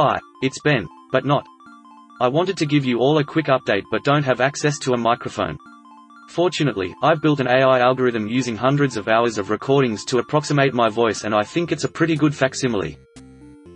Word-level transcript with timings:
Hi, 0.00 0.20
it's 0.42 0.60
Ben, 0.60 0.86
but 1.10 1.24
not. 1.24 1.44
I 2.20 2.28
wanted 2.28 2.56
to 2.58 2.66
give 2.66 2.84
you 2.84 3.00
all 3.00 3.18
a 3.18 3.24
quick 3.24 3.46
update 3.46 3.82
but 3.90 4.04
don't 4.04 4.22
have 4.22 4.40
access 4.40 4.78
to 4.78 4.92
a 4.92 4.96
microphone. 4.96 5.58
Fortunately, 6.28 6.94
I've 7.02 7.20
built 7.20 7.40
an 7.40 7.48
AI 7.48 7.80
algorithm 7.80 8.28
using 8.28 8.54
hundreds 8.54 8.96
of 8.96 9.08
hours 9.08 9.38
of 9.38 9.50
recordings 9.50 10.04
to 10.04 10.18
approximate 10.18 10.72
my 10.72 10.88
voice 10.88 11.24
and 11.24 11.34
I 11.34 11.42
think 11.42 11.72
it's 11.72 11.82
a 11.82 11.88
pretty 11.88 12.14
good 12.14 12.32
facsimile. 12.32 12.96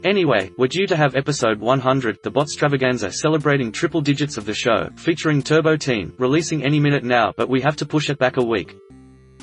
Anyway, 0.05 0.53
we're 0.57 0.69
due 0.69 0.87
to 0.87 0.97
have 0.97 1.17
episode 1.17 1.59
100, 1.59 2.19
the 2.23 2.31
Botstravaganza 2.31 3.13
celebrating 3.13 3.73
triple 3.73 4.01
digits 4.01 4.37
of 4.37 4.45
the 4.45 4.55
show, 4.55 4.91
featuring 4.95 5.43
Turbo 5.43 5.77
Teen, 5.77 6.13
releasing 6.19 6.63
any 6.63 6.79
minute 6.79 7.03
now 7.03 7.33
but 7.37 7.49
we 7.49 7.61
have 7.63 7.75
to 7.79 7.85
push 7.85 8.11
it 8.11 8.19
back 8.21 8.37
a 8.37 8.45
week. 8.45 8.77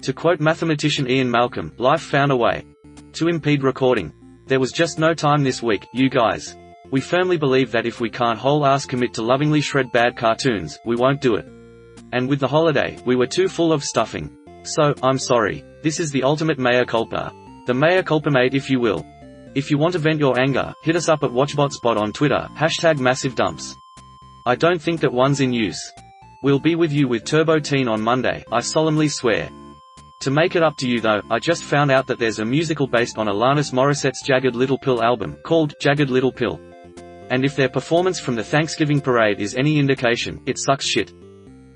To 0.04 0.14
quote 0.14 0.39
mathematician 0.39 1.09
Ian 1.09 1.30
Malcolm, 1.30 1.73
life 1.77 2.04
found 2.04 2.32
a 2.32 2.38
way 2.38 2.64
to 3.11 3.27
impede 3.27 3.64
recording. 3.64 4.14
There 4.48 4.61
was 4.61 4.71
just 4.71 4.98
no 4.98 5.13
time 5.13 5.43
this 5.43 5.61
week, 5.61 5.85
you 5.93 6.09
guys. 6.09 6.55
We 6.91 7.02
firmly 7.02 7.38
believe 7.38 7.71
that 7.71 7.85
if 7.85 7.99
we 7.99 8.09
can't 8.09 8.39
whole 8.39 8.66
ass 8.66 8.85
commit 8.85 9.13
to 9.13 9.21
lovingly 9.21 9.61
shred 9.61 9.91
bad 9.91 10.17
cartoons, 10.17 10.80
we 10.85 10.95
won't 10.95 11.21
do 11.21 11.35
it. 11.35 11.45
And 12.11 12.27
with 12.27 12.39
the 12.39 12.47
holiday, 12.47 12.97
we 13.05 13.16
were 13.16 13.27
too 13.27 13.47
full 13.47 13.71
of 13.71 13.84
stuffing. 13.84 14.35
So, 14.63 14.95
I'm 15.03 15.20
sorry. 15.20 15.63
This 15.83 15.99
is 15.99 16.11
the 16.11 16.23
ultimate 16.23 16.57
mea 16.57 16.85
culpa. 16.85 17.31
The 17.67 17.75
mea 17.75 18.02
culpa 18.02 18.31
mate 18.31 18.55
if 18.55 18.70
you 18.70 18.80
will. 18.80 19.05
If 19.53 19.70
you 19.70 19.77
want 19.77 19.94
to 19.94 19.99
vent 19.99 20.20
your 20.20 20.39
anger, 20.39 20.73
hit 20.81 20.95
us 20.95 21.09
up 21.09 21.23
at 21.23 21.30
WatchBotSpot 21.30 21.97
on 21.97 22.11
Twitter, 22.11 22.47
hashtag 22.55 22.99
massive 22.99 23.35
dumps. 23.35 23.75
I 24.47 24.55
don't 24.55 24.81
think 24.81 25.02
that 25.02 25.13
one's 25.13 25.41
in 25.41 25.53
use. 25.53 25.91
We'll 26.41 26.59
be 26.59 26.75
with 26.75 26.91
you 26.91 27.08
with 27.08 27.25
Turbo 27.25 27.59
Teen 27.59 27.88
on 27.88 28.02
Monday, 28.02 28.44
I 28.52 28.61
solemnly 28.61 29.09
swear. 29.09 29.49
To 30.21 30.31
make 30.31 30.55
it 30.55 30.63
up 30.63 30.75
to 30.77 30.88
you 30.88 31.02
though, 31.02 31.21
I 31.30 31.39
just 31.39 31.63
found 31.63 31.91
out 31.91 32.08
that 32.08 32.19
there's 32.19 32.39
a 32.39 32.45
musical 32.45 32.88
based 32.88 33.17
on 33.17 33.27
Alanis 33.27 33.71
Morissette's 33.71 34.21
Jagged 34.21 34.55
Little 34.55 34.77
Pill 34.77 35.03
album, 35.03 35.38
called 35.45 35.75
Jagged 35.80 36.09
Little 36.09 36.31
Pill. 36.31 36.59
And 37.30 37.45
if 37.45 37.55
their 37.55 37.69
performance 37.69 38.19
from 38.19 38.35
the 38.35 38.44
Thanksgiving 38.44 39.02
parade 39.02 39.39
is 39.39 39.55
any 39.55 39.77
indication, 39.77 40.41
it 40.45 40.58
sucks 40.58 40.85
shit. 40.85 41.13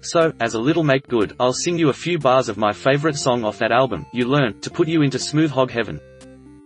So, 0.02 0.34
as 0.42 0.56
a 0.56 0.60
little 0.60 0.84
make 0.84 1.08
good, 1.08 1.36
I'll 1.40 1.54
sing 1.54 1.78
you 1.78 1.90
a 1.90 1.94
few 1.94 2.20
bars 2.20 2.50
of 2.50 2.58
my 2.58 2.74
favorite 2.74 3.16
song 3.16 3.46
off 3.46 3.60
that 3.60 3.72
album, 3.72 4.06
You 4.12 4.28
Learn, 4.28 4.60
to 4.62 4.70
put 4.70 4.88
you 4.88 5.02
into 5.02 5.20
smooth 5.20 5.52
hog 5.52 5.72
heaven. 5.72 6.02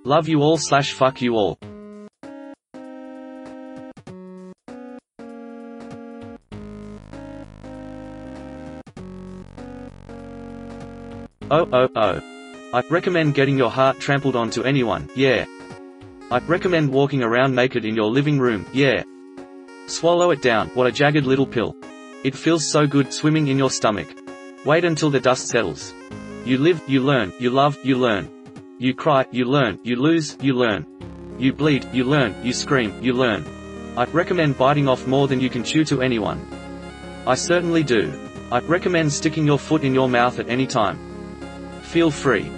Love 0.05 0.27
you 0.27 0.41
all 0.41 0.57
slash 0.57 0.93
fuck 0.93 1.21
you 1.21 1.35
all. 1.35 1.59
Oh 11.49 11.67
oh 11.71 11.87
oh. 11.95 12.21
I 12.73 12.83
recommend 12.89 13.35
getting 13.35 13.57
your 13.57 13.69
heart 13.69 13.99
trampled 13.99 14.35
onto 14.35 14.63
anyone, 14.63 15.09
yeah. 15.15 15.45
I 16.29 16.39
recommend 16.39 16.91
walking 16.91 17.23
around 17.23 17.55
naked 17.55 17.85
in 17.85 17.95
your 17.95 18.09
living 18.11 18.37
room, 18.37 18.65
yeah. 18.73 19.03
Swallow 19.85 20.31
it 20.31 20.41
down, 20.41 20.67
what 20.73 20.85
a 20.85 20.91
jagged 20.91 21.25
little 21.25 21.47
pill. 21.47 21.73
It 22.25 22.35
feels 22.35 22.69
so 22.69 22.85
good 22.85 23.13
swimming 23.13 23.47
in 23.47 23.57
your 23.57 23.69
stomach. 23.71 24.13
Wait 24.65 24.83
until 24.83 25.09
the 25.09 25.21
dust 25.21 25.47
settles. 25.47 25.93
You 26.43 26.57
live, 26.57 26.81
you 26.85 26.99
learn, 26.99 27.31
you 27.39 27.49
love, 27.49 27.77
you 27.81 27.97
learn. 27.97 28.29
You 28.77 28.93
cry, 28.93 29.25
you 29.31 29.45
learn, 29.45 29.79
you 29.83 29.95
lose, 29.95 30.35
you 30.41 30.53
learn. 30.53 30.85
You 31.39 31.53
bleed, 31.53 31.87
you 31.93 32.03
learn, 32.03 32.35
you 32.43 32.51
scream, 32.51 33.01
you 33.01 33.13
learn. 33.13 33.45
I 33.95 34.03
recommend 34.05 34.57
biting 34.57 34.89
off 34.89 35.07
more 35.07 35.29
than 35.29 35.39
you 35.39 35.49
can 35.49 35.63
chew 35.63 35.85
to 35.85 36.01
anyone. 36.01 36.45
I 37.25 37.35
certainly 37.35 37.83
do. 37.83 38.11
I 38.51 38.59
recommend 38.59 39.13
sticking 39.13 39.45
your 39.45 39.59
foot 39.59 39.85
in 39.85 39.93
your 39.93 40.09
mouth 40.09 40.39
at 40.39 40.49
any 40.49 40.67
time. 40.67 40.99
Feel 41.83 42.11
free. 42.11 42.51